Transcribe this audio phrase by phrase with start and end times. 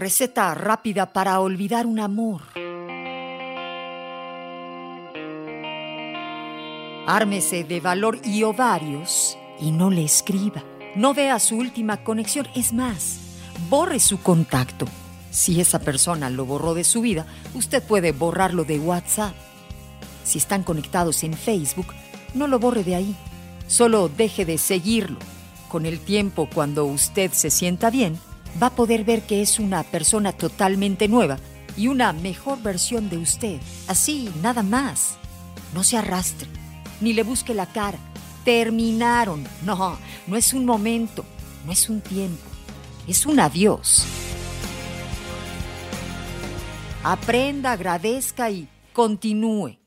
[0.00, 2.40] Receta rápida para olvidar un amor.
[7.06, 10.64] Ármese de valor y ovarios y no le escriba.
[10.96, 12.48] No vea su última conexión.
[12.56, 13.18] Es más,
[13.68, 14.86] borre su contacto.
[15.30, 19.34] Si esa persona lo borró de su vida, usted puede borrarlo de WhatsApp.
[20.24, 21.88] Si están conectados en Facebook,
[22.32, 23.14] no lo borre de ahí.
[23.66, 25.18] Solo deje de seguirlo.
[25.68, 28.18] Con el tiempo, cuando usted se sienta bien,
[28.60, 31.38] va a poder ver que es una persona totalmente nueva
[31.76, 33.60] y una mejor versión de usted.
[33.88, 35.16] Así, nada más.
[35.74, 36.48] No se arrastre,
[37.00, 37.98] ni le busque la cara.
[38.44, 39.44] Terminaron.
[39.64, 41.24] No, no es un momento,
[41.64, 42.42] no es un tiempo,
[43.06, 44.04] es un adiós.
[47.02, 49.78] Aprenda, agradezca y continúe.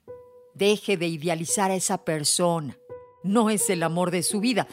[0.55, 2.77] Deje de idealizar a esa persona.
[3.23, 4.67] No es el amor de su vida,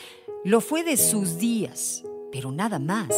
[0.45, 3.15] lo fue de sus días, pero nada más.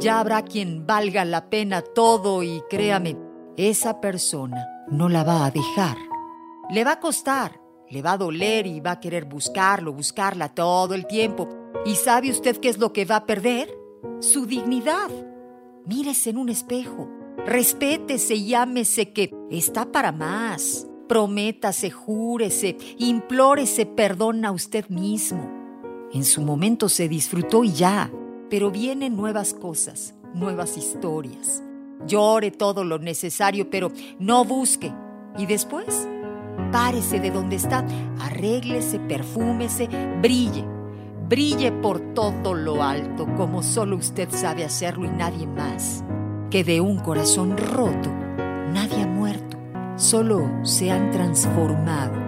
[0.00, 3.16] Ya habrá quien valga la pena todo y créame,
[3.56, 5.96] esa persona no la va a dejar.
[6.70, 10.94] Le va a costar, le va a doler y va a querer buscarlo, buscarla todo
[10.94, 11.48] el tiempo.
[11.86, 13.72] ¿Y sabe usted qué es lo que va a perder?
[14.20, 15.10] Su dignidad.
[15.86, 17.08] Mírese en un espejo,
[17.46, 20.86] respétese y ámese que está para más.
[21.08, 25.50] Prométase, júrese, implórese perdón a usted mismo.
[26.12, 28.10] En su momento se disfrutó y ya,
[28.54, 31.60] pero vienen nuevas cosas, nuevas historias.
[32.06, 34.92] Llore todo lo necesario, pero no busque.
[35.36, 36.06] Y después,
[36.70, 37.84] párese de donde está,
[38.20, 39.88] arréglese, perfúmese,
[40.22, 40.64] brille.
[41.28, 46.04] Brille por todo lo alto, como solo usted sabe hacerlo y nadie más.
[46.48, 48.08] Que de un corazón roto,
[48.72, 49.56] nadie ha muerto,
[49.96, 52.23] solo se han transformado.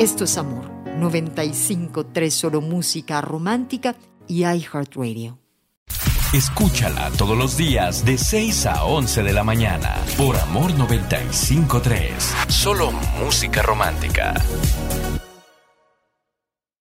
[0.00, 0.64] Esto es Amor,
[0.98, 3.94] 95.3 solo música romántica
[4.26, 5.38] y iHeartRadio.
[6.32, 12.48] Escúchala todos los días de 6 a 11 de la mañana por Amor 95.3.
[12.48, 12.90] Solo
[13.20, 14.34] música romántica.